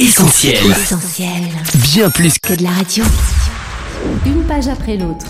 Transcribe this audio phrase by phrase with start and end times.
[0.00, 0.56] Essentiel.
[0.70, 1.42] Essentiel.
[1.92, 3.04] Bien plus que Que de la radio.
[4.24, 5.26] Une page après l'autre.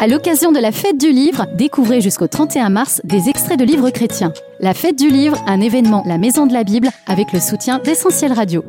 [0.00, 3.90] À l'occasion de la fête du livre, découvrez jusqu'au 31 mars des extraits de livres
[3.90, 4.32] chrétiens.
[4.58, 8.32] La fête du livre, un événement La Maison de la Bible avec le soutien d'Essentiel
[8.32, 8.64] Radio.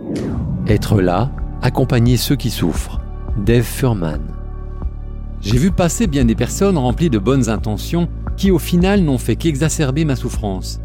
[0.67, 1.32] Être là,
[1.64, 3.02] accompagner ceux qui souffrent.
[3.36, 4.21] Dave Furman.
[5.42, 9.38] J'ai vu passer bien des personnes remplies de bonnes intentions qui au final n'ont fait
[9.38, 10.80] qu'exacerber ma souffrance.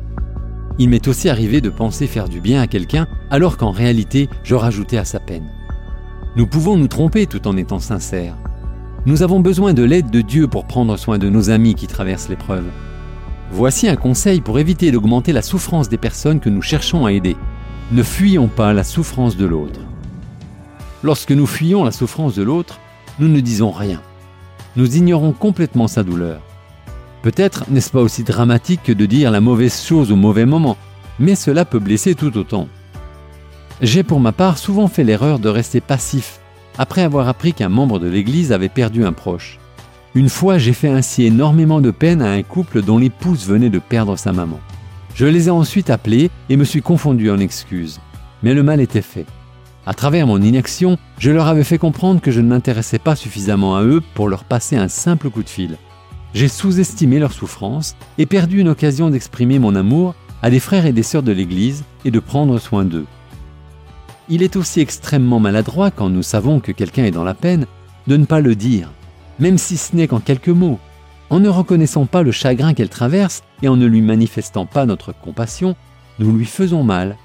[0.78, 4.54] Il m'est aussi arrivé de penser faire du bien à quelqu'un alors qu'en réalité je
[4.54, 5.50] rajoutais à sa peine.
[6.36, 8.36] Nous pouvons nous tromper tout en étant sincères.
[9.06, 12.28] Nous avons besoin de l'aide de Dieu pour prendre soin de nos amis qui traversent
[12.28, 12.66] l'épreuve.
[13.50, 17.36] Voici un conseil pour éviter d'augmenter la souffrance des personnes que nous cherchons à aider.
[17.92, 19.80] Ne fuyons pas la souffrance de l'autre.
[21.02, 22.80] Lorsque nous fuyons la souffrance de l'autre,
[23.18, 24.02] nous ne disons rien.
[24.74, 26.42] Nous ignorons complètement sa douleur.
[27.26, 30.76] Peut-être n'est-ce pas aussi dramatique que de dire la mauvaise chose au mauvais moment,
[31.18, 32.68] mais cela peut blesser tout autant.
[33.82, 36.38] J'ai pour ma part souvent fait l'erreur de rester passif
[36.78, 39.58] après avoir appris qu'un membre de l'Église avait perdu un proche.
[40.14, 43.80] Une fois, j'ai fait ainsi énormément de peine à un couple dont l'épouse venait de
[43.80, 44.60] perdre sa maman.
[45.16, 47.98] Je les ai ensuite appelés et me suis confondu en excuses.
[48.44, 49.26] Mais le mal était fait.
[49.84, 53.76] À travers mon inaction, je leur avais fait comprendre que je ne m'intéressais pas suffisamment
[53.76, 55.76] à eux pour leur passer un simple coup de fil.
[56.36, 60.92] J'ai sous-estimé leur souffrance et perdu une occasion d'exprimer mon amour à des frères et
[60.92, 63.06] des sœurs de l'Église et de prendre soin d'eux.
[64.28, 67.64] Il est aussi extrêmement maladroit quand nous savons que quelqu'un est dans la peine
[68.06, 68.92] de ne pas le dire,
[69.38, 70.78] même si ce n'est qu'en quelques mots.
[71.30, 75.14] En ne reconnaissant pas le chagrin qu'elle traverse et en ne lui manifestant pas notre
[75.14, 75.74] compassion,
[76.18, 77.16] nous lui faisons mal.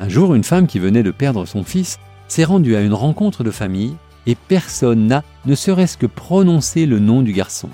[0.00, 3.44] Un jour, une femme qui venait de perdre son fils s'est rendue à une rencontre
[3.44, 3.94] de famille
[4.26, 7.70] et personne n'a ne serait-ce que prononcé le nom du garçon.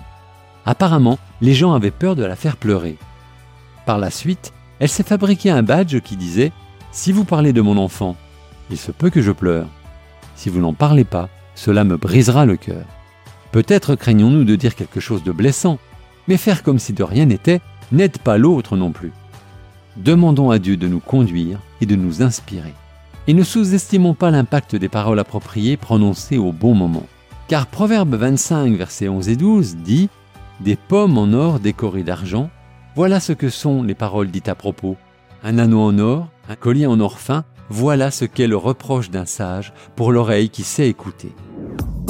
[0.67, 2.97] Apparemment, les gens avaient peur de la faire pleurer.
[3.87, 6.49] Par la suite, elle s'est fabriqué un badge qui disait⁇
[6.93, 8.17] Si vous parlez de mon enfant,
[8.71, 9.67] il se peut que je pleure.
[10.37, 12.85] Si vous n'en parlez pas, cela me brisera le cœur.
[13.53, 15.79] Peut-être craignons-nous de dire quelque chose de blessant,
[16.29, 17.61] mais faire comme si de rien n'était
[17.93, 19.13] n'aide pas l'autre non plus.
[19.97, 22.75] Demandons à Dieu de nous conduire et de nous inspirer.
[23.27, 27.07] Et ne sous-estimons pas l'impact des paroles appropriées prononcées au bon moment.
[27.49, 30.09] Car Proverbe 25, versets 11 et 12 dit
[30.61, 32.51] Des pommes en or décorées d'argent,
[32.95, 34.97] voilà ce que sont les paroles dites à propos.
[35.43, 39.25] Un anneau en or, un collier en or fin, voilà ce qu'est le reproche d'un
[39.25, 41.33] sage pour l'oreille qui sait écouter.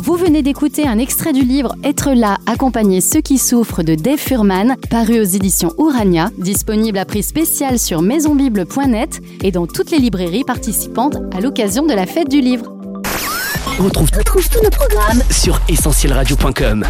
[0.02, 4.18] Vous venez d'écouter un extrait du livre Être là, accompagner ceux qui souffrent de Dave
[4.18, 9.98] Furman, paru aux éditions Urania, disponible à prix spécial sur maisonbible.net et dans toutes les
[9.98, 12.74] librairies participantes à l'occasion de la fête du livre.
[13.78, 16.86] retrouve Retrouve tous nos programmes sur essentielradio.com.